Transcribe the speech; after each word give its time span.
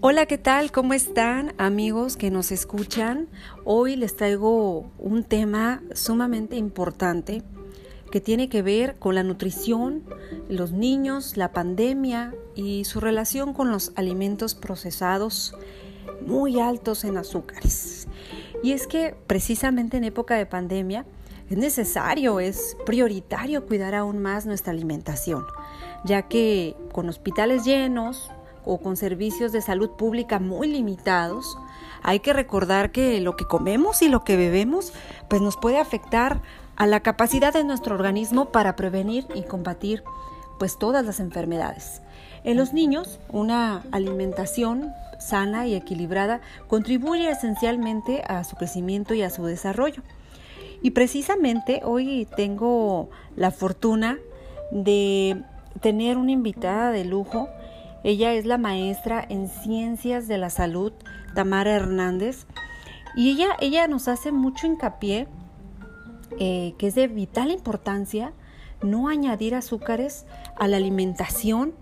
Hola, 0.00 0.26
¿qué 0.26 0.38
tal? 0.38 0.70
¿Cómo 0.70 0.94
están 0.94 1.54
amigos 1.58 2.16
que 2.16 2.30
nos 2.30 2.52
escuchan? 2.52 3.26
Hoy 3.64 3.96
les 3.96 4.14
traigo 4.14 4.92
un 4.96 5.24
tema 5.24 5.82
sumamente 5.92 6.54
importante 6.54 7.42
que 8.12 8.20
tiene 8.20 8.48
que 8.48 8.62
ver 8.62 8.94
con 9.00 9.16
la 9.16 9.24
nutrición, 9.24 10.04
los 10.48 10.70
niños, 10.70 11.36
la 11.36 11.52
pandemia 11.52 12.32
y 12.54 12.84
su 12.84 13.00
relación 13.00 13.52
con 13.54 13.72
los 13.72 13.90
alimentos 13.96 14.54
procesados 14.54 15.56
muy 16.24 16.60
altos 16.60 17.02
en 17.02 17.16
azúcares. 17.16 18.06
Y 18.62 18.74
es 18.74 18.86
que 18.86 19.16
precisamente 19.26 19.96
en 19.96 20.04
época 20.04 20.36
de 20.36 20.46
pandemia 20.46 21.06
es 21.50 21.58
necesario, 21.58 22.38
es 22.38 22.76
prioritario 22.86 23.66
cuidar 23.66 23.96
aún 23.96 24.20
más 24.20 24.46
nuestra 24.46 24.72
alimentación, 24.72 25.44
ya 26.04 26.28
que 26.28 26.76
con 26.92 27.08
hospitales 27.08 27.64
llenos, 27.64 28.30
o 28.64 28.78
con 28.78 28.96
servicios 28.96 29.52
de 29.52 29.60
salud 29.60 29.90
pública 29.90 30.38
muy 30.38 30.68
limitados, 30.68 31.58
hay 32.02 32.20
que 32.20 32.32
recordar 32.32 32.92
que 32.92 33.20
lo 33.20 33.36
que 33.36 33.44
comemos 33.44 34.02
y 34.02 34.08
lo 34.08 34.24
que 34.24 34.36
bebemos 34.36 34.92
pues 35.28 35.42
nos 35.42 35.56
puede 35.56 35.78
afectar 35.78 36.40
a 36.76 36.86
la 36.86 37.00
capacidad 37.00 37.52
de 37.52 37.64
nuestro 37.64 37.94
organismo 37.94 38.46
para 38.46 38.76
prevenir 38.76 39.26
y 39.34 39.42
combatir 39.42 40.04
pues 40.58 40.78
todas 40.78 41.04
las 41.04 41.20
enfermedades. 41.20 42.02
En 42.44 42.56
los 42.56 42.72
niños, 42.72 43.18
una 43.30 43.82
alimentación 43.90 44.92
sana 45.18 45.66
y 45.66 45.74
equilibrada 45.74 46.40
contribuye 46.68 47.30
esencialmente 47.30 48.22
a 48.26 48.44
su 48.44 48.56
crecimiento 48.56 49.14
y 49.14 49.22
a 49.22 49.30
su 49.30 49.44
desarrollo. 49.44 50.02
Y 50.80 50.92
precisamente 50.92 51.80
hoy 51.84 52.28
tengo 52.36 53.10
la 53.34 53.50
fortuna 53.50 54.18
de 54.70 55.42
tener 55.80 56.16
una 56.16 56.32
invitada 56.32 56.90
de 56.90 57.04
lujo 57.04 57.48
ella 58.04 58.32
es 58.34 58.46
la 58.46 58.58
maestra 58.58 59.24
en 59.28 59.48
ciencias 59.48 60.28
de 60.28 60.38
la 60.38 60.50
salud, 60.50 60.92
Tamara 61.34 61.72
Hernández, 61.72 62.46
y 63.16 63.30
ella, 63.30 63.56
ella 63.60 63.88
nos 63.88 64.08
hace 64.08 64.32
mucho 64.32 64.66
hincapié 64.66 65.26
eh, 66.38 66.74
que 66.78 66.88
es 66.88 66.94
de 66.94 67.08
vital 67.08 67.50
importancia 67.50 68.32
no 68.82 69.08
añadir 69.08 69.54
azúcares 69.54 70.26
a 70.56 70.68
la 70.68 70.76
alimentación 70.76 71.74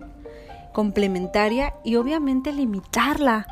complementaria 0.72 1.74
y 1.84 1.96
obviamente 1.96 2.52
limitarla, 2.52 3.46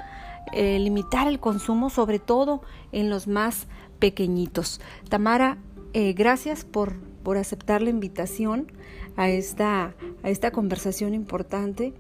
eh, 0.53 0.79
limitar 0.79 1.27
el 1.27 1.41
consumo 1.41 1.91
sobre 1.91 2.19
todo 2.19 2.63
en 2.93 3.11
los 3.11 3.27
más 3.27 3.67
pequeñitos. 3.99 4.81
Tamara, 5.09 5.59
eh, 5.93 6.13
gracias 6.15 6.65
por, 6.65 6.99
por, 7.23 7.37
aceptar 7.37 7.83
la 7.83 7.91
invitación 7.91 8.73
a 9.17 9.29
esta, 9.29 9.95
a 10.23 10.31
esta 10.31 10.53
conversación 10.53 11.13
importante 11.13 11.93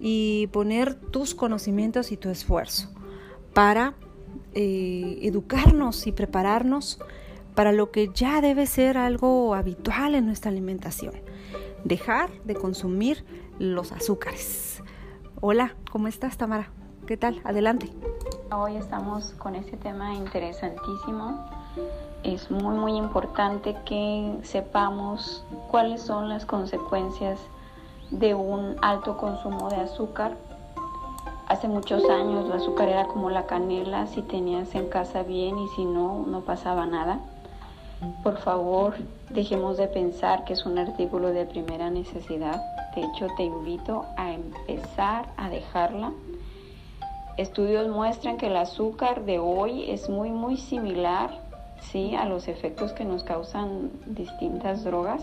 y 0.00 0.48
poner 0.48 0.94
tus 0.94 1.34
conocimientos 1.34 2.10
y 2.10 2.16
tu 2.16 2.30
esfuerzo 2.30 2.88
para 3.52 3.94
eh, 4.54 5.18
educarnos 5.22 6.06
y 6.06 6.12
prepararnos 6.12 6.98
para 7.54 7.72
lo 7.72 7.90
que 7.90 8.10
ya 8.14 8.40
debe 8.40 8.66
ser 8.66 8.96
algo 8.96 9.54
habitual 9.54 10.14
en 10.14 10.26
nuestra 10.26 10.50
alimentación, 10.50 11.14
dejar 11.84 12.30
de 12.44 12.54
consumir 12.54 13.24
los 13.58 13.92
azúcares. 13.92 14.82
Hola, 15.40 15.74
¿cómo 15.90 16.08
estás 16.08 16.38
Tamara? 16.38 16.70
¿Qué 17.06 17.16
tal? 17.16 17.40
Adelante. 17.44 17.90
Hoy 18.52 18.76
estamos 18.76 19.32
con 19.38 19.54
este 19.54 19.76
tema 19.76 20.14
interesantísimo. 20.14 21.44
Es 22.22 22.50
muy, 22.50 22.76
muy 22.76 22.92
importante 22.96 23.76
que 23.84 24.38
sepamos 24.42 25.44
cuáles 25.70 26.02
son 26.02 26.28
las 26.28 26.46
consecuencias 26.46 27.40
de 28.10 28.34
un 28.34 28.76
alto 28.82 29.16
consumo 29.16 29.68
de 29.70 29.76
azúcar. 29.76 30.36
Hace 31.48 31.68
muchos 31.68 32.08
años 32.08 32.46
el 32.46 32.52
azúcar 32.52 32.88
era 32.88 33.06
como 33.06 33.30
la 33.30 33.46
canela, 33.46 34.06
si 34.06 34.22
tenías 34.22 34.74
en 34.74 34.88
casa 34.88 35.22
bien 35.22 35.58
y 35.58 35.68
si 35.68 35.84
no, 35.84 36.24
no 36.26 36.40
pasaba 36.42 36.86
nada. 36.86 37.20
Por 38.22 38.38
favor, 38.38 38.94
dejemos 39.30 39.76
de 39.76 39.86
pensar 39.86 40.44
que 40.44 40.54
es 40.54 40.64
un 40.64 40.78
artículo 40.78 41.28
de 41.28 41.44
primera 41.44 41.90
necesidad. 41.90 42.62
De 42.94 43.02
hecho, 43.02 43.26
te 43.36 43.44
invito 43.44 44.06
a 44.16 44.32
empezar 44.32 45.26
a 45.36 45.50
dejarla. 45.50 46.12
Estudios 47.36 47.88
muestran 47.88 48.36
que 48.36 48.46
el 48.46 48.56
azúcar 48.56 49.24
de 49.24 49.38
hoy 49.38 49.90
es 49.90 50.08
muy, 50.08 50.30
muy 50.30 50.56
similar 50.56 51.30
¿sí? 51.80 52.14
a 52.14 52.24
los 52.24 52.48
efectos 52.48 52.92
que 52.92 53.04
nos 53.04 53.22
causan 53.22 53.90
distintas 54.06 54.84
drogas 54.84 55.22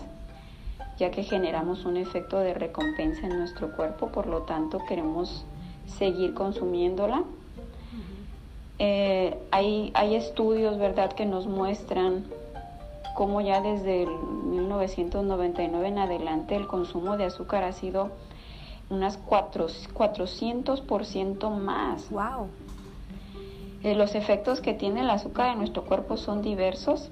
ya 0.98 1.10
que 1.10 1.22
generamos 1.22 1.84
un 1.84 1.96
efecto 1.96 2.38
de 2.38 2.54
recompensa 2.54 3.26
en 3.26 3.38
nuestro 3.38 3.76
cuerpo, 3.76 4.08
por 4.08 4.26
lo 4.26 4.42
tanto 4.42 4.78
queremos 4.88 5.44
seguir 5.86 6.34
consumiéndola. 6.34 7.24
Eh, 8.80 9.36
hay, 9.50 9.90
hay 9.94 10.14
estudios, 10.14 10.78
¿verdad?, 10.78 11.12
que 11.12 11.26
nos 11.26 11.46
muestran 11.46 12.24
cómo 13.14 13.40
ya 13.40 13.60
desde 13.60 14.04
el 14.04 14.10
1999 14.10 15.88
en 15.88 15.98
adelante 15.98 16.54
el 16.54 16.68
consumo 16.68 17.16
de 17.16 17.24
azúcar 17.24 17.64
ha 17.64 17.72
sido 17.72 18.10
unas 18.90 19.18
400% 19.26 21.50
más. 21.50 22.08
¡Wow! 22.10 22.46
Eh, 23.82 23.94
los 23.94 24.14
efectos 24.14 24.60
que 24.60 24.74
tiene 24.74 25.00
el 25.00 25.08
azúcar 25.10 25.52
en 25.52 25.58
nuestro 25.58 25.84
cuerpo 25.84 26.16
son 26.16 26.42
diversos. 26.42 27.10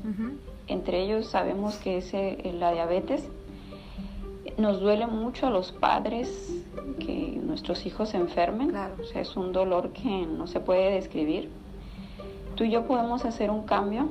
Entre 0.69 1.03
ellos 1.03 1.29
sabemos 1.29 1.77
que 1.77 1.99
es 1.99 2.15
eh, 2.15 2.53
la 2.59 2.73
diabetes, 2.73 3.29
nos 4.59 4.81
duele 4.81 5.07
mucho 5.07 5.47
a 5.47 5.51
los 5.51 5.73
padres 5.73 6.55
que 6.99 7.39
nuestros 7.43 7.85
hijos 7.87 8.11
se 8.11 8.17
enfermen. 8.17 8.71
Claro. 8.71 8.95
O 9.01 9.05
sea, 9.05 9.21
es 9.21 9.37
un 9.37 9.53
dolor 9.53 9.91
que 9.91 10.27
no 10.27 10.47
se 10.47 10.61
puede 10.61 10.91
describir. 10.93 11.51
Tú 12.55 12.65
y 12.65 12.71
yo 12.71 12.87
podemos 12.87 13.25
hacer 13.25 13.51
un 13.51 13.63
cambio. 13.63 14.09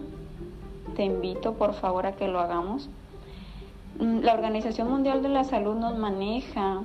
Te 0.95 1.03
invito 1.03 1.53
por 1.53 1.73
favor 1.73 2.05
a 2.05 2.15
que 2.15 2.27
lo 2.27 2.39
hagamos. 2.39 2.89
Mm, 3.99 4.19
la 4.19 4.33
Organización 4.33 4.89
Mundial 4.89 5.23
de 5.23 5.29
la 5.29 5.43
Salud 5.43 5.75
nos 5.75 5.97
maneja 5.97 6.83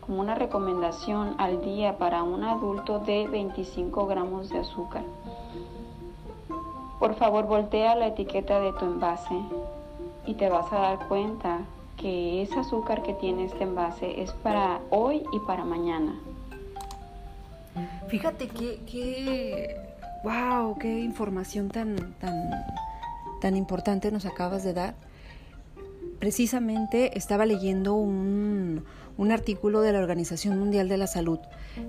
como 0.00 0.20
una 0.20 0.34
recomendación 0.34 1.34
al 1.38 1.62
día 1.62 1.98
para 1.98 2.22
un 2.22 2.44
adulto 2.44 3.00
de 3.00 3.26
25 3.26 4.06
gramos 4.06 4.50
de 4.50 4.58
azúcar. 4.58 5.02
Por 6.98 7.14
favor, 7.14 7.46
voltea 7.46 7.96
la 7.96 8.08
etiqueta 8.08 8.60
de 8.60 8.72
tu 8.74 8.84
envase 8.84 9.34
y 10.26 10.34
te 10.34 10.48
vas 10.48 10.72
a 10.72 10.80
dar 10.80 11.08
cuenta 11.08 11.60
que 12.00 12.42
ese 12.42 12.58
azúcar 12.58 13.02
que 13.02 13.14
tiene 13.14 13.44
este 13.44 13.64
envase 13.64 14.22
es 14.22 14.32
para 14.32 14.80
hoy 14.90 15.22
y 15.32 15.38
para 15.46 15.64
mañana. 15.64 16.18
Fíjate 18.08 18.48
que, 18.48 18.80
que 18.86 19.76
wow, 20.24 20.76
qué 20.78 21.00
información 21.00 21.68
tan, 21.68 22.14
tan, 22.14 22.50
tan 23.40 23.56
importante 23.56 24.10
nos 24.10 24.26
acabas 24.26 24.64
de 24.64 24.72
dar. 24.72 24.94
Precisamente 26.18 27.16
estaba 27.16 27.46
leyendo 27.46 27.94
un, 27.94 28.84
un 29.16 29.32
artículo 29.32 29.82
de 29.82 29.92
la 29.92 29.98
Organización 29.98 30.58
Mundial 30.58 30.88
de 30.88 30.96
la 30.96 31.06
Salud 31.06 31.38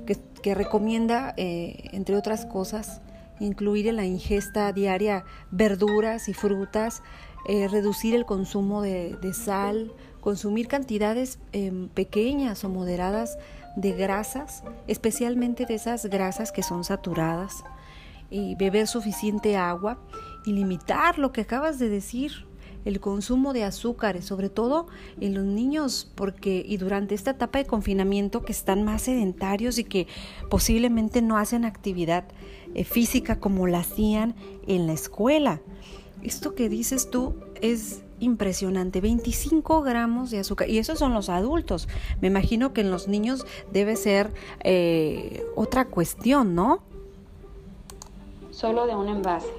que, 0.06 0.54
recomienda, 0.54 1.34
eh, 1.38 1.90
entre 1.94 2.18
otras 2.18 2.46
cosas, 2.46 3.02
incluir 3.40 3.88
en 3.88 3.96
la 3.96 4.06
ingesta 4.06 4.72
diaria 4.74 5.24
verduras 5.50 6.28
y 6.28 6.34
frutas, 6.34 7.02
eh, 7.46 7.68
reducir 7.68 8.16
el 8.16 8.26
consumo 8.26 8.82
de, 8.82 9.18
sal, 9.34 9.94
consumir 10.20 10.68
cantidades 10.68 11.40
em, 11.52 11.88
pequeñas 11.90 12.64
o 12.64 12.70
moderadas 12.70 13.38
de 13.76 13.94
grasas, 13.94 14.64
especialmente 14.88 15.66
de 15.66 15.76
esas 15.76 16.06
grasas 16.06 16.52
que 16.52 16.64
son 16.64 16.84
saturadas, 16.84 17.64
y 18.30 18.56
beber 18.56 18.88
suficiente 18.88 19.58
agua 19.58 20.00
y 20.46 20.54
limitar 20.54 21.20
lo 21.20 21.32
que 21.32 21.42
acabas 21.42 21.80
de 21.80 21.90
decir, 21.90 22.46
el 22.86 23.00
consumo 23.00 23.54
de 23.54 23.64
azúcares, 23.64 24.26
sobre 24.26 24.50
todo 24.50 24.88
en 25.20 25.36
los 25.36 25.44
niños, 25.44 26.12
porque 26.16 26.64
y 26.68 26.78
durante 26.78 27.16
esta 27.16 27.32
etapa 27.32 27.60
de 27.60 27.66
confinamiento 27.66 28.42
que 28.44 28.52
están 28.52 28.84
más 28.84 29.04
sedentarios 29.04 29.78
y 29.78 29.84
que 29.84 30.08
posiblemente 30.50 31.22
no 31.22 31.38
hacen 31.38 31.66
actividad 31.66 32.26
eh, 32.74 32.84
física 32.84 33.40
como 33.40 33.68
la 33.68 33.80
hacían 33.80 34.36
en 34.68 34.88
la 34.88 34.94
escuela. 34.94 35.62
Esto 36.22 36.56
que 36.56 36.70
dices 36.70 37.10
tú 37.10 37.36
es 37.62 38.04
impresionante, 38.22 39.02
25 39.02 39.82
gramos 39.82 40.32
de 40.32 40.40
azúcar. 40.40 40.70
Y 40.70 40.78
esos 40.78 41.00
son 41.00 41.14
los 41.14 41.30
adultos. 41.30 41.90
Me 42.22 42.28
imagino 42.28 42.72
que 42.72 42.82
en 42.82 42.92
los 42.92 43.08
niños 43.08 43.46
debe 43.72 43.96
ser 43.96 44.32
eh, 44.64 45.44
otra 45.56 45.86
cuestión, 45.86 46.56
¿no? 46.56 46.80
Solo 48.52 48.86
de 48.86 48.96
un 48.96 49.10
envase. 49.10 49.52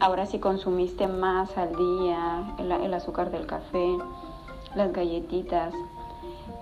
Ahora 0.00 0.26
si 0.26 0.38
consumiste 0.40 1.06
más 1.06 1.56
al 1.56 1.74
día, 1.76 2.54
el, 2.58 2.92
azúcar 2.94 3.30
del 3.30 3.46
café, 3.46 3.96
las 4.74 4.92
galletitas. 4.92 5.72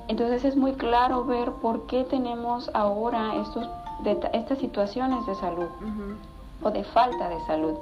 Entonces 0.08 0.44
es 0.44 0.54
muy 0.54 0.72
claro 0.72 1.24
ver 1.24 1.50
por 1.50 1.86
qué 1.86 2.04
tenemos 2.04 2.70
ahora 2.74 3.36
estos, 3.40 3.66
estas 4.32 4.58
situaciones 4.58 5.24
de 5.26 5.34
salud 5.34 5.68
o 6.62 6.70
de 6.70 6.84
falta 6.84 7.28
de 7.30 7.40
salud. 7.46 7.74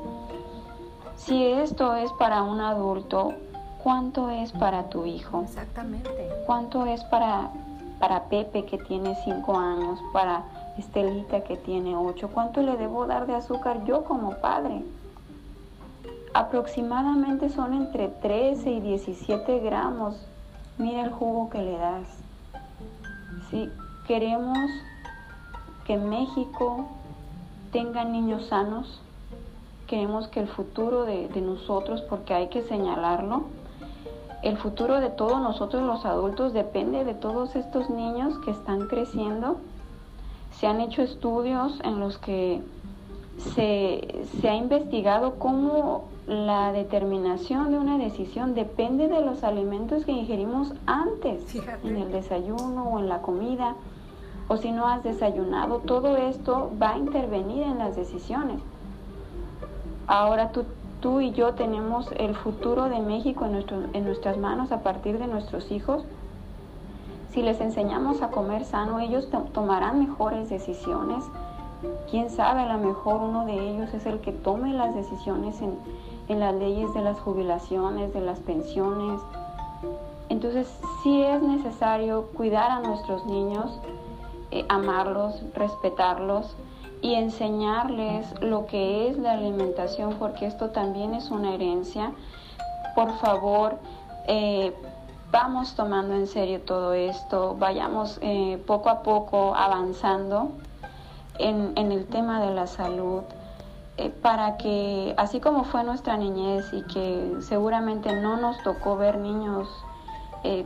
Si 1.16 1.44
esto 1.44 1.94
es 1.96 2.12
para 2.12 2.42
un 2.42 2.60
adulto, 2.60 3.34
¿cuánto 3.82 4.30
es 4.30 4.52
para 4.52 4.88
tu 4.90 5.06
hijo? 5.06 5.42
Exactamente. 5.42 6.10
¿Cuánto 6.46 6.86
es 6.86 7.02
para, 7.04 7.50
para 7.98 8.24
Pepe 8.24 8.64
que 8.64 8.78
tiene 8.78 9.16
cinco 9.24 9.56
años, 9.56 10.00
para 10.12 10.44
Estelita 10.78 11.44
que 11.44 11.56
tiene 11.56 11.96
8, 11.96 12.30
¿cuánto 12.34 12.60
le 12.60 12.76
debo 12.76 13.06
dar 13.06 13.26
de 13.26 13.34
azúcar 13.34 13.84
yo 13.84 14.04
como 14.04 14.40
padre? 14.40 14.84
Aproximadamente 16.32 17.48
son 17.48 17.74
entre 17.74 18.08
13 18.08 18.70
y 18.72 18.80
17 18.80 19.60
gramos. 19.60 20.16
Mira 20.78 21.02
el 21.02 21.12
jugo 21.12 21.48
que 21.48 21.58
le 21.58 21.78
das. 21.78 22.08
Si 23.50 23.70
queremos 24.08 24.58
que 25.86 25.96
México 25.96 26.86
tenga 27.70 28.04
niños 28.04 28.46
sanos, 28.46 29.00
queremos 29.86 30.28
que 30.28 30.40
el 30.40 30.48
futuro 30.48 31.04
de, 31.04 31.28
de 31.28 31.40
nosotros, 31.40 32.02
porque 32.02 32.34
hay 32.34 32.48
que 32.48 32.62
señalarlo, 32.62 33.44
el 34.44 34.58
futuro 34.58 35.00
de 35.00 35.08
todos 35.08 35.40
nosotros 35.40 35.82
los 35.82 36.04
adultos 36.04 36.52
depende 36.52 37.02
de 37.04 37.14
todos 37.14 37.56
estos 37.56 37.88
niños 37.88 38.38
que 38.44 38.50
están 38.50 38.88
creciendo. 38.88 39.56
Se 40.52 40.66
han 40.66 40.82
hecho 40.82 41.00
estudios 41.00 41.80
en 41.82 41.98
los 41.98 42.18
que 42.18 42.60
se, 43.38 44.22
se, 44.40 44.48
ha 44.48 44.54
investigado 44.54 45.36
cómo 45.38 46.04
la 46.26 46.72
determinación 46.72 47.70
de 47.70 47.78
una 47.78 47.96
decisión 47.96 48.54
depende 48.54 49.08
de 49.08 49.22
los 49.22 49.42
alimentos 49.44 50.04
que 50.04 50.12
ingerimos 50.12 50.74
antes, 50.84 51.42
en 51.82 51.96
el 51.96 52.12
desayuno 52.12 52.84
o 52.90 52.98
en 52.98 53.08
la 53.08 53.22
comida, 53.22 53.76
o 54.48 54.58
si 54.58 54.72
no 54.72 54.86
has 54.86 55.02
desayunado, 55.02 55.78
todo 55.78 56.18
esto 56.18 56.70
va 56.80 56.90
a 56.90 56.98
intervenir 56.98 57.62
en 57.62 57.78
las 57.78 57.96
decisiones. 57.96 58.60
Ahora 60.06 60.50
tú, 60.50 60.64
tú 61.00 61.20
y 61.20 61.32
yo 61.32 61.54
tenemos 61.54 62.10
el 62.16 62.34
futuro 62.34 62.88
de 62.88 63.00
México 63.00 63.46
en, 63.46 63.52
nuestro, 63.52 63.78
en 63.92 64.04
nuestras 64.04 64.36
manos 64.36 64.72
a 64.72 64.80
partir 64.82 65.18
de 65.18 65.26
nuestros 65.26 65.70
hijos. 65.70 66.04
Si 67.32 67.42
les 67.42 67.60
enseñamos 67.60 68.22
a 68.22 68.28
comer 68.28 68.64
sano, 68.64 69.00
ellos 69.00 69.28
tomarán 69.52 69.98
mejores 69.98 70.50
decisiones. 70.50 71.24
Quién 72.10 72.30
sabe, 72.30 72.62
a 72.62 72.76
lo 72.76 72.86
mejor 72.86 73.20
uno 73.20 73.44
de 73.44 73.70
ellos 73.70 73.92
es 73.92 74.06
el 74.06 74.20
que 74.20 74.32
tome 74.32 74.72
las 74.72 74.94
decisiones 74.94 75.60
en, 75.60 75.76
en 76.28 76.40
las 76.40 76.54
leyes 76.54 76.92
de 76.94 77.02
las 77.02 77.18
jubilaciones, 77.18 78.12
de 78.12 78.20
las 78.20 78.38
pensiones. 78.40 79.20
Entonces 80.28 80.68
sí 81.02 81.22
es 81.22 81.42
necesario 81.42 82.26
cuidar 82.34 82.70
a 82.70 82.80
nuestros 82.80 83.26
niños, 83.26 83.78
eh, 84.50 84.64
amarlos, 84.68 85.42
respetarlos 85.54 86.54
y 87.04 87.16
enseñarles 87.16 88.26
lo 88.40 88.64
que 88.64 89.08
es 89.08 89.18
la 89.18 89.32
alimentación, 89.32 90.14
porque 90.18 90.46
esto 90.46 90.70
también 90.70 91.12
es 91.12 91.30
una 91.30 91.52
herencia. 91.52 92.12
Por 92.94 93.12
favor, 93.18 93.76
eh, 94.26 94.74
vamos 95.30 95.74
tomando 95.74 96.14
en 96.14 96.26
serio 96.26 96.62
todo 96.62 96.94
esto, 96.94 97.56
vayamos 97.58 98.18
eh, 98.22 98.56
poco 98.66 98.88
a 98.88 99.02
poco 99.02 99.54
avanzando 99.54 100.52
en, 101.38 101.76
el 101.76 102.06
tema 102.06 102.40
de 102.40 102.54
la 102.54 102.66
salud. 102.66 103.20
Eh, 103.98 104.08
para 104.08 104.56
que, 104.56 105.12
así 105.18 105.40
como 105.40 105.64
fue 105.64 105.84
nuestra 105.84 106.16
niñez 106.16 106.72
y 106.72 106.84
que 106.84 107.34
seguramente 107.40 108.18
no 108.18 108.38
nos 108.38 108.62
tocó 108.62 108.96
ver 108.96 109.18
niños 109.18 109.68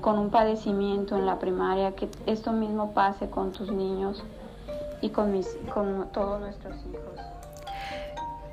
con 0.00 0.18
un 0.18 0.30
padecimiento 0.30 1.16
en 1.16 1.24
la 1.24 1.38
primaria, 1.38 1.94
que 1.94 2.08
esto 2.26 2.50
mismo 2.52 2.90
pase 2.94 3.30
con 3.30 3.52
tus 3.52 3.70
niños 3.70 4.24
y 5.00 5.10
con, 5.10 5.32
mis, 5.32 5.48
con 5.72 6.08
todos 6.12 6.40
nuestros 6.40 6.76
hijos. 6.86 7.47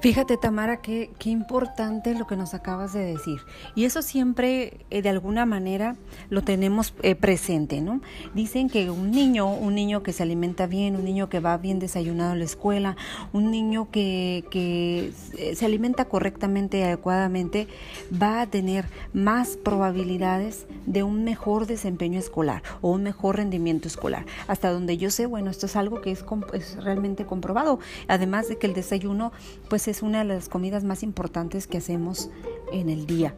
Fíjate, 0.02 0.38
Tamara, 0.38 0.82
qué, 0.82 1.10
qué 1.18 1.30
importante 1.30 2.14
lo 2.14 2.28
que 2.28 2.36
nos 2.36 2.54
acabas 2.54 2.94
de 2.94 3.00
decir. 3.00 3.40
Y 3.74 3.86
eso 3.86 4.02
siempre, 4.02 4.86
eh, 4.92 5.02
de 5.02 5.10
alguna 5.10 5.46
manera, 5.46 5.96
lo 6.30 6.44
tenemos 6.44 6.94
eh, 7.02 7.16
presente, 7.16 7.82
¿no? 7.82 8.02
Dicen 8.34 8.70
que 8.70 8.90
un 8.92 9.12
niño, 9.12 9.52
un 9.52 9.74
niño 9.74 10.04
que 10.04 10.14
se 10.14 10.24
alimenta 10.24 10.68
bien, 10.68 10.96
un 10.96 11.06
niño 11.06 11.28
que 11.30 11.40
va 11.40 11.58
bien 11.58 11.80
desayunado 11.80 12.34
a 12.34 12.36
la 12.36 12.44
escuela, 12.44 12.98
un 13.34 13.50
niño 13.50 13.90
que, 13.90 14.46
que 14.52 15.12
se 15.56 15.66
alimenta 15.66 16.06
correctamente 16.06 16.80
y 16.80 16.82
adecuadamente, 16.84 17.68
va 18.12 18.42
a 18.42 18.48
tener 18.48 18.86
más 19.14 19.58
probabilidades 19.58 20.68
de 20.86 21.04
un 21.04 21.24
mejor 21.24 21.66
desempeño 21.66 22.20
escolar 22.20 22.62
o 22.82 22.92
un 22.92 23.04
mejor 23.04 23.38
rendimiento 23.38 23.88
escolar. 23.88 24.26
Hasta 24.48 24.72
donde 24.72 24.98
yo 24.98 25.10
sé, 25.10 25.26
bueno, 25.26 25.50
esto 25.50 25.66
es 25.66 25.76
algo 25.76 26.02
que 26.02 26.12
es, 26.12 26.24
es 26.54 26.84
realmente 26.84 27.26
comprobado. 27.26 27.80
Además 28.08 28.48
de 28.50 28.58
que 28.58 28.68
el 28.68 28.74
desayuno, 28.74 29.32
pues 29.70 29.85
es 29.88 30.02
una 30.02 30.20
de 30.20 30.26
las 30.26 30.50
comidas 30.50 30.84
más 30.84 31.04
importantes 31.04 31.68
que 31.68 31.78
hacemos 31.78 32.30
en 32.72 32.90
el 32.90 33.06
día. 33.06 33.36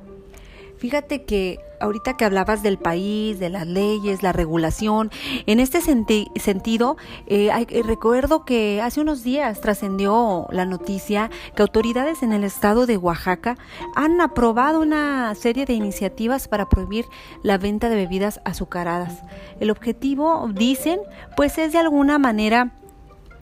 Fíjate 0.77 1.23
que 1.23 1.59
ahorita 1.79 2.17
que 2.17 2.25
hablabas 2.25 2.61
del 2.61 2.77
país, 2.77 3.39
de 3.39 3.49
las 3.49 3.65
leyes, 3.65 4.21
la 4.21 4.31
regulación, 4.31 5.09
en 5.47 5.59
este 5.59 5.81
sentido, 5.81 6.97
eh, 7.25 7.49
eh, 7.69 7.83
recuerdo 7.83 8.45
que 8.45 8.79
hace 8.81 9.01
unos 9.01 9.23
días 9.23 9.59
trascendió 9.59 10.47
la 10.51 10.65
noticia 10.65 11.31
que 11.55 11.63
autoridades 11.63 12.21
en 12.21 12.31
el 12.31 12.43
estado 12.43 12.85
de 12.85 12.97
Oaxaca 12.97 13.57
han 13.95 14.21
aprobado 14.21 14.79
una 14.79 15.33
serie 15.33 15.65
de 15.65 15.73
iniciativas 15.73 16.47
para 16.47 16.69
prohibir 16.69 17.05
la 17.41 17.57
venta 17.57 17.89
de 17.89 17.95
bebidas 17.95 18.39
azucaradas. 18.45 19.23
El 19.59 19.71
objetivo, 19.71 20.47
dicen, 20.53 20.99
pues 21.35 21.57
es 21.57 21.71
de 21.71 21.79
alguna 21.79 22.19
manera 22.19 22.73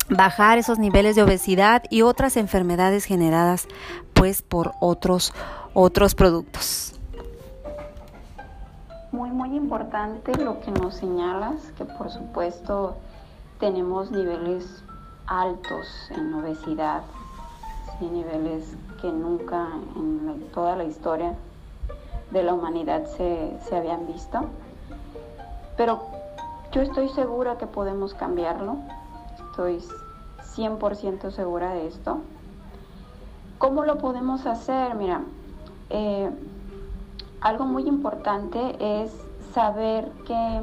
bajar 0.09 0.57
esos 0.57 0.79
niveles 0.79 1.15
de 1.15 1.23
obesidad 1.23 1.83
y 1.89 2.01
otras 2.01 2.37
enfermedades 2.37 3.05
generadas 3.05 3.67
pues 4.13 4.41
por 4.41 4.73
otros 4.79 5.33
otros 5.73 6.15
productos. 6.15 6.99
Muy 9.11 9.29
muy 9.29 9.55
importante 9.55 10.35
lo 10.37 10.59
que 10.61 10.71
nos 10.71 10.95
señalas, 10.95 11.71
que 11.77 11.85
por 11.85 12.09
supuesto 12.11 12.97
tenemos 13.59 14.11
niveles 14.11 14.83
altos 15.27 15.87
en 16.11 16.33
obesidad, 16.33 17.01
niveles 17.99 18.75
que 19.01 19.11
nunca 19.11 19.69
en 19.95 20.47
toda 20.53 20.75
la 20.75 20.83
historia 20.83 21.33
de 22.31 22.43
la 22.43 22.53
humanidad 22.53 23.05
se, 23.17 23.57
se 23.67 23.75
habían 23.75 24.05
visto. 24.07 24.45
Pero 25.77 26.01
yo 26.71 26.81
estoy 26.81 27.09
segura 27.09 27.57
que 27.57 27.67
podemos 27.67 28.13
cambiarlo 28.13 28.77
estoy 29.55 29.79
100% 30.57 31.31
segura 31.31 31.73
de 31.73 31.87
esto. 31.87 32.17
¿Cómo 33.57 33.85
lo 33.85 33.99
podemos 33.99 34.45
hacer? 34.45 34.95
Mira, 34.95 35.21
eh, 35.89 36.29
algo 37.39 37.63
muy 37.63 37.87
importante 37.87 38.75
es 38.79 39.13
saber 39.53 40.11
que 40.25 40.61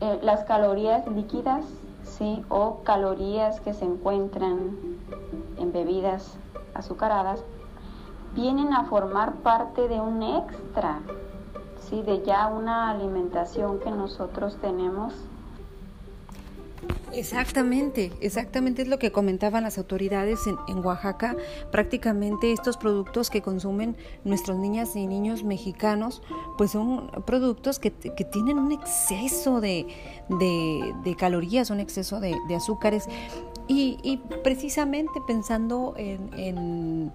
eh, 0.00 0.18
las 0.22 0.42
calorías 0.42 1.06
líquidas, 1.06 1.64
¿sí? 2.02 2.44
O 2.48 2.80
calorías 2.82 3.60
que 3.60 3.72
se 3.72 3.84
encuentran 3.84 4.70
en 5.56 5.72
bebidas 5.72 6.36
azucaradas, 6.74 7.44
vienen 8.34 8.72
a 8.72 8.86
formar 8.86 9.34
parte 9.34 9.86
de 9.86 10.00
un 10.00 10.20
extra, 10.20 10.98
¿sí? 11.78 12.02
De 12.02 12.24
ya 12.24 12.48
una 12.48 12.90
alimentación 12.90 13.78
que 13.78 13.92
nosotros 13.92 14.56
tenemos 14.56 15.14
Exactamente, 17.12 18.10
exactamente 18.20 18.82
es 18.82 18.88
lo 18.88 18.98
que 18.98 19.12
comentaban 19.12 19.62
las 19.62 19.78
autoridades 19.78 20.40
en, 20.66 20.84
Oaxaca. 20.84 21.36
Prácticamente 21.70 22.52
estos 22.52 22.76
productos 22.76 23.30
que 23.30 23.40
consumen 23.40 23.96
nuestras 24.24 24.58
niñas 24.58 24.96
y 24.96 25.06
niños 25.06 25.44
mexicanos, 25.44 26.22
pues 26.58 26.72
son 26.72 27.10
productos 27.24 27.78
que, 27.78 27.90
tienen 27.90 28.58
un 28.58 28.72
exceso 28.72 29.60
de, 29.60 29.86
calorías, 31.16 31.70
un 31.70 31.80
exceso 31.80 32.18
de, 32.20 32.34
azúcares. 32.54 33.04
Y, 33.68 34.20
precisamente 34.42 35.20
pensando 35.26 35.94
en, 35.96 37.12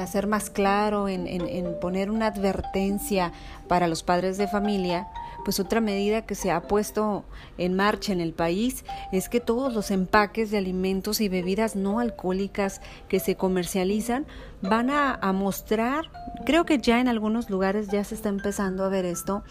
hacer 0.00 0.26
más 0.26 0.50
claro, 0.50 1.08
en 1.08 1.76
poner 1.80 2.10
una 2.10 2.26
advertencia 2.26 3.32
para 3.68 3.86
los 3.86 4.02
padres 4.02 4.38
de 4.38 4.48
familia, 4.48 5.08
pues 5.44 5.60
otra 5.60 5.80
medida 5.80 6.22
que 6.22 6.34
se 6.34 6.50
ha 6.50 6.62
puesto 6.62 7.24
en 7.58 7.74
marcha 7.74 8.12
en 8.12 8.20
el 8.20 8.32
país 8.32 8.84
es 9.12 9.28
que 9.28 9.40
todos 9.40 9.72
los 9.72 9.90
empaques 9.90 10.50
de 10.50 10.58
alimentos 10.58 11.20
y 11.20 11.28
bebidas 11.28 11.76
no 11.76 12.00
alcohólicas 12.00 12.80
que 13.08 13.20
se 13.20 13.36
comercializan 13.36 14.26
van 14.62 14.90
a, 14.90 15.18
mostrar, 15.32 16.10
creo 16.44 16.64
que 16.64 16.78
ya 16.78 17.00
en 17.00 17.08
algunos 17.08 17.50
lugares 17.50 17.88
ya 17.88 18.02
se 18.04 18.14
está 18.14 18.28
empezando 18.28 18.84
a 18.84 18.88
ver 18.88 19.04
esto, 19.04 19.44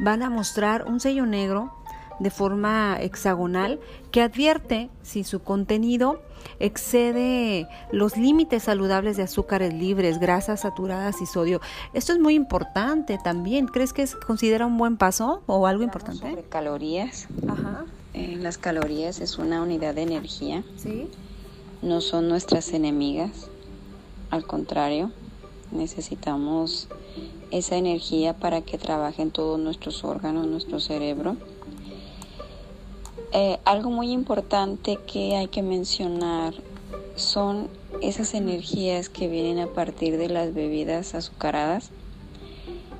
van 0.00 0.22
a 0.22 0.30
mostrar 0.30 0.84
un 0.86 1.00
sello 1.00 1.26
negro 1.26 1.72
de 2.18 2.30
forma 2.30 2.96
hexagonal 3.00 3.80
que 4.10 4.22
advierte 4.22 4.90
si 5.02 5.24
su 5.24 5.42
contenido 5.42 6.20
excede 6.58 7.68
los 7.90 8.16
límites 8.16 8.64
saludables 8.64 9.16
de 9.16 9.24
azúcares 9.24 9.72
libres, 9.72 10.18
grasas 10.18 10.60
saturadas 10.60 11.20
y 11.20 11.26
sodio. 11.26 11.60
Esto 11.92 12.12
es 12.12 12.18
muy 12.18 12.34
importante 12.34 13.18
también. 13.22 13.66
¿Crees 13.66 13.92
que 13.92 14.02
es 14.02 14.14
considera 14.14 14.66
un 14.66 14.76
buen 14.76 14.96
paso 14.96 15.42
o 15.46 15.66
algo 15.66 15.82
importante? 15.82 16.28
Sobre 16.28 16.42
calorías. 16.42 17.28
Ajá. 17.48 17.84
Eh, 18.12 18.36
las 18.40 18.58
calorías 18.58 19.20
es 19.20 19.38
una 19.38 19.62
unidad 19.62 19.94
de 19.94 20.02
energía. 20.02 20.62
Sí. 20.76 21.08
No 21.82 22.00
son 22.00 22.28
nuestras 22.28 22.72
enemigas. 22.72 23.48
Al 24.30 24.46
contrario, 24.46 25.10
necesitamos 25.70 26.88
esa 27.50 27.76
energía 27.76 28.34
para 28.34 28.62
que 28.62 28.78
trabajen 28.78 29.30
todos 29.30 29.60
nuestros 29.60 30.04
órganos, 30.04 30.46
nuestro 30.46 30.80
cerebro 30.80 31.36
Eh, 33.36 33.58
algo 33.64 33.90
muy 33.90 34.12
importante 34.12 34.96
que 35.12 35.34
hay 35.34 35.48
que 35.48 35.60
mencionar 35.60 36.54
son 37.16 37.68
esas 38.00 38.32
energías 38.32 39.08
que 39.08 39.26
vienen 39.26 39.58
a 39.58 39.66
partir 39.66 40.18
de 40.18 40.28
las 40.28 40.54
bebidas 40.54 41.16
azucaradas 41.16 41.90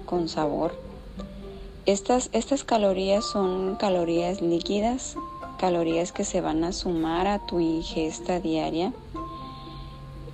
con 0.07 0.29
sabor. 0.29 0.75
Estas, 1.87 2.31
estas 2.33 2.65
calorías 2.65 3.25
son 3.25 3.77
calorías 3.77 4.41
líquidas, 4.41 5.17
calorías 5.57 6.11
que 6.11 6.25
se 6.25 6.41
van 6.41 6.65
a 6.65 6.73
sumar 6.73 7.29
a 7.29 7.47
tu 7.47 7.61
ingesta 7.61 8.41
diaria, 8.41 8.93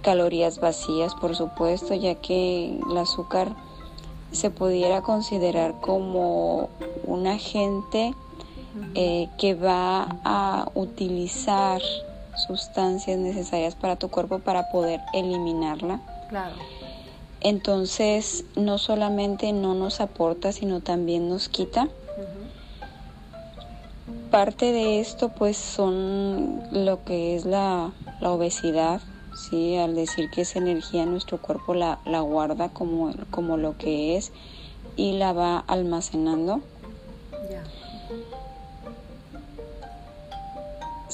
calorías 0.01 0.61
vacías 0.61 1.15
por 1.15 1.37
supuesto, 1.37 1.93
ya 1.93 2.15
que 2.15 2.81
el 2.91 2.97
azúcar 2.97 3.55
se 4.33 4.49
pudiera 4.49 5.03
considerar 5.03 5.79
como 5.83 6.71
un 7.05 7.27
agente 7.27 8.15
eh, 8.95 9.29
que 9.39 9.55
va 9.55 10.19
a 10.25 10.69
utilizar 10.75 11.81
sustancias 12.47 13.19
necesarias 13.19 13.75
para 13.75 13.97
tu 13.97 14.09
cuerpo 14.09 14.39
para 14.39 14.71
poder 14.71 15.01
eliminarla. 15.13 16.01
Claro. 16.29 16.55
Entonces, 17.41 18.45
no 18.55 18.79
solamente 18.79 19.53
no 19.53 19.75
nos 19.75 20.01
aporta, 20.01 20.53
sino 20.53 20.81
también 20.81 21.29
nos 21.29 21.49
quita. 21.49 21.89
Parte 24.31 24.73
de 24.73 25.01
esto, 25.01 25.31
pues, 25.31 25.57
son 25.57 26.63
lo 26.71 27.03
que 27.05 27.35
es 27.35 27.47
la, 27.47 27.91
obesidad, 28.23 29.01
¿sí? 29.35 29.77
Al 29.77 29.95
decir 29.95 30.31
que 30.31 30.43
esa 30.43 30.59
energía 30.59 31.07
nuestro 31.07 31.39
cuerpo 31.39 31.75
la, 31.75 31.99
la 32.05 32.21
guarda 32.21 32.69
como, 32.69 33.13
como 33.31 33.57
lo 33.57 33.77
que 33.77 34.17
es 34.17 34.33
y 34.97 35.13
la 35.13 35.33
va 35.33 35.59
almacenando. 35.59 36.61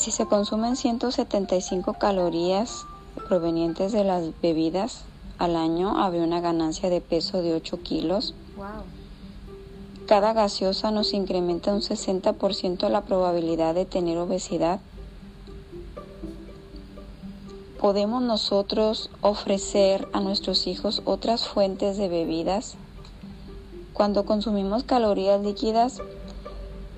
Si 0.07 0.13
se 0.13 0.27
consumen 0.27 0.77
175 0.77 1.95
calorías 1.95 2.87
provenientes 3.27 3.91
de 3.91 4.05
las 4.05 4.41
bebidas 4.41 5.03
al 5.37 5.57
año, 5.57 5.99
habría 5.99 6.23
una 6.23 6.41
ganancia 6.41 6.89
de 6.91 7.01
peso 7.01 7.43
de 7.43 7.55
8 7.55 7.83
kilos. 7.83 8.33
Cada 10.07 10.33
gaseosa 10.33 10.93
nos 10.93 11.13
incrementa 11.13 11.75
un 11.75 11.81
60% 11.81 12.89
la 12.89 13.01
probabilidad 13.01 13.75
de 13.75 13.85
tener 13.85 14.17
obesidad. 14.19 14.79
¿Podemos 17.81 18.23
nosotros 18.23 19.11
ofrecer 19.23 20.07
a 20.13 20.21
nuestros 20.21 20.69
hijos 20.69 21.03
otras 21.05 21.49
fuentes 21.49 21.97
de 21.97 22.09
bebidas? 22.09 22.77
Cuando 23.93 24.25
consumimos 24.25 24.85
calorías 24.85 25.43
líquidas, 25.43 26.01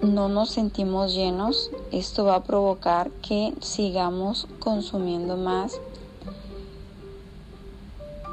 no 0.03 0.29
nos 0.29 0.51
sentimos 0.51 1.15
llenos, 1.15 1.71
esto 1.93 2.25
va 2.25 2.37
a 2.37 2.43
provocar 2.43 3.11
que 3.23 3.55
sigamos 3.61 4.47
consumiendo 4.61 5.37
más, 5.37 5.81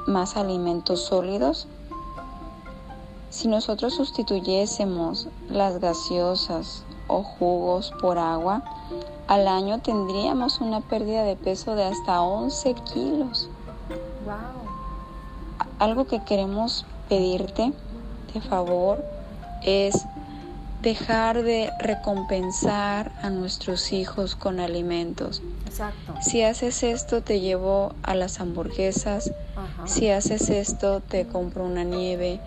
más 0.07 0.35
alimentos 0.35 1.05
sólidos. 1.05 1.67
Si 3.29 3.47
nosotros 3.47 3.93
sustituyésemos 3.95 5.27
las 5.49 5.79
gaseosas 5.79 6.83
o 7.07 7.23
jugos 7.23 7.93
por 8.01 8.17
agua, 8.17 8.63
al 9.27 9.47
año 9.47 9.79
tendríamos 9.79 10.61
una 10.61 10.81
pérdida 10.81 11.23
de 11.23 11.35
peso 11.35 11.75
de 11.75 11.85
hasta 11.85 12.21
11 12.21 12.73
kilos. 12.93 13.49
Algo 15.79 16.05
que 16.05 16.23
queremos 16.23 16.85
pedirte 17.09 17.73
de 18.33 18.41
favor 18.41 19.03
es 19.63 20.05
dejar 20.85 21.41
de 21.41 21.73
recompensar 21.79 23.11
a 23.23 23.31
nuestros 23.31 23.91
hijos 23.91 24.35
con 24.35 24.59
alimentos. 24.59 25.41
Exacto. 25.65 26.13
Si 26.21 26.43
haces 26.43 26.83
esto, 26.83 27.23
te 27.23 27.39
llevo 27.39 27.95
a 28.03 28.13
las 28.13 28.39
hamburguesas. 28.39 29.31
Si 29.85 30.11
haces 30.11 30.49
esto, 30.49 30.99
te 30.99 31.25
compro 31.25 31.65
una 31.65 31.83
nieve. 31.83 32.39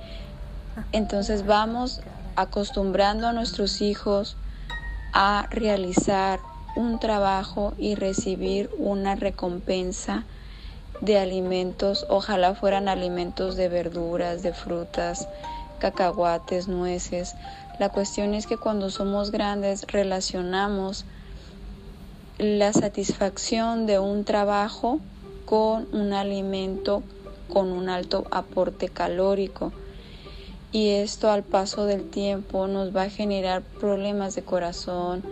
Entonces 0.92 1.46
vamos 1.46 2.00
acostumbrando 2.36 3.26
a 3.26 3.32
nuestros 3.32 3.80
hijos 3.80 4.36
a 5.12 5.48
realizar 5.50 6.38
un 6.76 7.00
trabajo 7.00 7.74
y 7.76 7.96
recibir 7.96 8.70
una 8.78 9.16
recompensa 9.16 10.22
de 11.00 11.18
alimentos, 11.18 12.06
ojalá 12.08 12.54
fueran 12.54 12.88
alimentos 12.88 13.56
de 13.56 13.68
verduras, 13.68 14.44
de 14.44 14.52
frutas, 14.52 15.26
cacahuates, 15.78 16.68
nueces, 16.68 17.34
la 17.78 17.90
cuestión 17.90 18.34
es 18.34 18.46
que 18.46 18.56
cuando 18.56 18.90
somos 18.90 19.30
grandes 19.30 19.86
relacionamos 19.86 21.04
la 22.38 22.72
satisfacción 22.72 23.86
de 23.86 23.98
un 23.98 24.24
trabajo 24.24 25.00
con 25.44 25.88
un 25.92 26.12
alimento 26.12 27.02
con 27.48 27.72
un 27.72 27.88
alto 27.88 28.26
aporte 28.30 28.88
calórico 28.88 29.72
y 30.70 30.90
esto 30.90 31.30
al 31.30 31.44
paso 31.44 31.86
del 31.86 32.08
tiempo 32.10 32.66
nos 32.66 32.94
va 32.94 33.02
a 33.02 33.10
generar 33.10 33.62
problemas 33.62 34.34
de 34.34 34.42
corazón, 34.42 35.22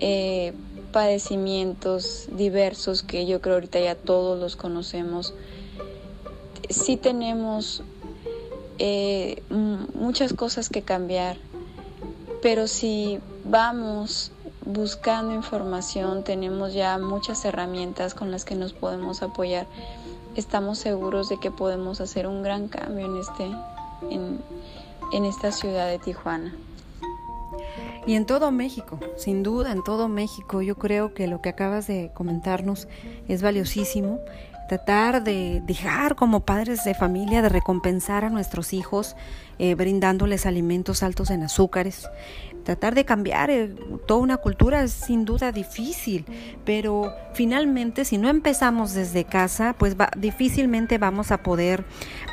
eh, 0.00 0.54
padecimientos 0.92 2.28
diversos 2.32 3.02
que 3.02 3.26
yo 3.26 3.40
creo 3.42 3.56
ahorita 3.56 3.80
ya 3.80 3.94
todos 3.94 4.40
los 4.40 4.56
conocemos. 4.56 5.34
Sí 6.70 6.96
tenemos 6.96 7.82
eh, 8.78 9.42
muchas 9.94 10.32
cosas 10.32 10.70
que 10.70 10.80
cambiar 10.80 11.36
pero 12.42 12.66
si 12.66 13.20
vamos 13.44 14.32
buscando 14.66 15.32
información, 15.32 16.24
tenemos 16.24 16.74
ya 16.74 16.98
muchas 16.98 17.44
herramientas 17.44 18.14
con 18.14 18.30
las 18.30 18.44
que 18.44 18.56
nos 18.56 18.72
podemos 18.72 19.22
apoyar. 19.22 19.66
Estamos 20.34 20.78
seguros 20.78 21.28
de 21.28 21.38
que 21.38 21.50
podemos 21.50 22.00
hacer 22.00 22.26
un 22.26 22.42
gran 22.42 22.68
cambio 22.68 23.06
en 23.06 23.16
este 23.18 23.44
en, 24.10 24.40
en 25.12 25.24
esta 25.24 25.52
ciudad 25.52 25.86
de 25.88 25.98
Tijuana. 25.98 26.52
Y 28.06 28.14
en 28.14 28.26
todo 28.26 28.50
México, 28.50 28.98
sin 29.16 29.44
duda, 29.44 29.70
en 29.70 29.84
todo 29.84 30.08
México, 30.08 30.60
yo 30.60 30.76
creo 30.76 31.14
que 31.14 31.28
lo 31.28 31.40
que 31.40 31.50
acabas 31.50 31.86
de 31.86 32.10
comentarnos 32.12 32.88
es 33.28 33.42
valiosísimo 33.42 34.18
tratar 34.72 35.22
de 35.22 35.60
dejar 35.66 36.14
como 36.14 36.46
padres 36.46 36.82
de 36.82 36.94
familia 36.94 37.42
de 37.42 37.50
recompensar 37.50 38.24
a 38.24 38.30
nuestros 38.30 38.72
hijos 38.72 39.16
eh, 39.58 39.74
brindándoles 39.74 40.46
alimentos 40.46 41.02
altos 41.02 41.28
en 41.28 41.42
azúcares. 41.42 42.08
Tratar 42.64 42.94
de 42.94 43.04
cambiar 43.04 43.50
eh, 43.50 43.74
toda 44.06 44.20
una 44.20 44.38
cultura 44.38 44.82
es 44.82 44.92
sin 44.92 45.26
duda 45.26 45.52
difícil, 45.52 46.24
pero 46.64 47.12
finalmente 47.34 48.06
si 48.06 48.16
no 48.16 48.30
empezamos 48.30 48.94
desde 48.94 49.24
casa, 49.24 49.74
pues 49.78 49.94
difícilmente 50.16 50.96
vamos 50.96 51.32
a 51.32 51.42
poder 51.42 51.84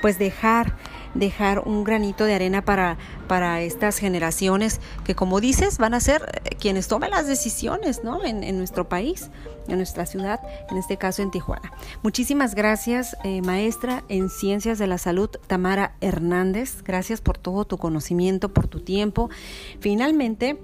pues 0.01 0.17
dejar 0.17 0.77
dejar 1.13 1.60
un 1.60 1.84
granito 1.84 2.24
de 2.25 2.36
arena 2.36 2.63
para, 2.63 2.98
para 3.27 3.62
estas 3.62 3.98
generaciones 3.98 4.79
que, 5.03 5.15
como 5.15 5.41
dices, 5.41 5.77
van 5.77 5.93
a 5.93 6.00
ser 6.00 6.41
quienes 6.59 6.87
tomen 6.87 7.11
las 7.11 7.27
decisiones 7.27 8.03
¿no? 8.03 8.23
en, 8.23 8.43
en 8.43 8.57
nuestro 8.57 8.87
país, 8.87 9.29
en 9.67 9.77
nuestra 9.77 10.05
ciudad, 10.05 10.39
en 10.69 10.77
este 10.77 10.97
caso 10.97 11.21
en 11.21 11.31
Tijuana. 11.31 11.71
Muchísimas 12.03 12.55
gracias, 12.55 13.17
eh, 13.23 13.41
maestra 13.41 14.03
en 14.09 14.29
Ciencias 14.29 14.77
de 14.77 14.87
la 14.87 14.97
Salud, 14.97 15.29
Tamara 15.47 15.95
Hernández. 16.01 16.83
Gracias 16.83 17.21
por 17.21 17.37
todo 17.37 17.65
tu 17.65 17.77
conocimiento, 17.77 18.49
por 18.49 18.67
tu 18.67 18.81
tiempo. 18.81 19.29
Finalmente, 19.79 20.59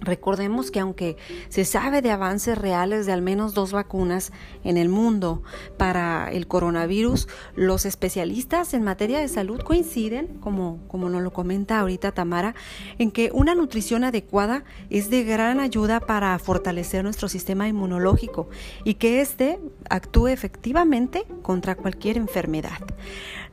Recordemos 0.00 0.70
que 0.70 0.80
aunque 0.80 1.16
se 1.48 1.64
sabe 1.64 2.02
de 2.02 2.10
avances 2.10 2.58
reales 2.58 3.06
de 3.06 3.12
al 3.12 3.22
menos 3.22 3.54
dos 3.54 3.72
vacunas 3.72 4.32
en 4.62 4.76
el 4.76 4.88
mundo 4.88 5.42
para 5.76 6.30
el 6.32 6.46
coronavirus, 6.46 7.28
los 7.54 7.86
especialistas 7.86 8.74
en 8.74 8.82
materia 8.82 9.18
de 9.18 9.28
salud 9.28 9.60
coinciden, 9.62 10.38
como, 10.40 10.80
como 10.88 11.08
nos 11.08 11.22
lo 11.22 11.32
comenta 11.32 11.80
ahorita 11.80 12.12
Tamara, 12.12 12.54
en 12.98 13.10
que 13.10 13.30
una 13.32 13.54
nutrición 13.54 14.04
adecuada 14.04 14.64
es 14.90 15.10
de 15.10 15.24
gran 15.24 15.60
ayuda 15.60 16.00
para 16.00 16.38
fortalecer 16.38 17.04
nuestro 17.04 17.28
sistema 17.28 17.68
inmunológico 17.68 18.48
y 18.84 18.94
que 18.94 19.20
éste 19.20 19.58
actúe 19.88 20.28
efectivamente 20.28 21.24
contra 21.42 21.76
cualquier 21.76 22.16
enfermedad. 22.16 22.78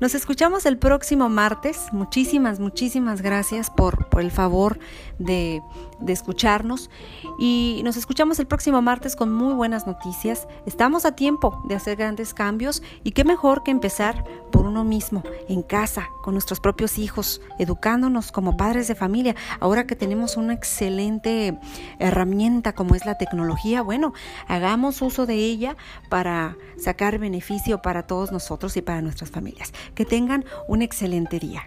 Nos 0.01 0.15
escuchamos 0.15 0.65
el 0.65 0.79
próximo 0.79 1.29
martes. 1.29 1.89
Muchísimas, 1.91 2.59
muchísimas 2.59 3.21
gracias 3.21 3.69
por, 3.69 4.07
el 4.19 4.31
favor 4.31 4.79
de, 5.19 5.61
de 5.99 6.11
escucharnos. 6.11 6.89
Y 7.37 7.81
nos 7.83 7.97
escuchamos 7.97 8.39
el 8.39 8.47
próximo 8.47 8.81
martes 8.81 9.15
con 9.15 9.31
muy 9.31 9.53
buenas 9.53 9.85
noticias. 9.85 10.47
Estamos 10.65 11.05
a 11.05 11.15
tiempo 11.15 11.61
de 11.67 11.75
hacer 11.75 11.97
grandes 11.97 12.33
cambios 12.33 12.81
y 13.03 13.11
qué 13.11 13.23
mejor 13.23 13.61
que 13.61 13.69
empezar 13.69 14.23
por 14.51 14.60
uno 14.71 14.83
mismo, 14.83 15.21
en 15.49 15.61
casa, 15.61 16.09
con 16.23 16.33
nuestros 16.33 16.59
propios 16.59 16.97
hijos, 16.97 17.41
educándonos 17.59 18.31
como 18.31 18.55
padres 18.57 18.87
de 18.87 18.95
familia. 18.95 19.35
Ahora 19.59 19.85
que 19.85 19.95
tenemos 19.95 20.37
una 20.37 20.53
excelente 20.53 21.59
herramienta 21.99 22.73
como 22.73 22.95
es 22.95 23.05
la 23.05 23.17
tecnología, 23.17 23.81
bueno, 23.81 24.13
hagamos 24.47 25.01
uso 25.01 25.25
de 25.25 25.35
ella 25.35 25.75
para 26.09 26.55
sacar 26.77 27.19
beneficio 27.19 27.81
para 27.81 28.03
todos 28.07 28.31
nosotros 28.31 28.77
y 28.77 28.81
para 28.81 29.01
nuestras 29.01 29.29
familias. 29.29 29.73
Que 29.93 30.05
tengan 30.05 30.45
un 30.67 30.81
excelente 30.81 31.37
día. 31.37 31.63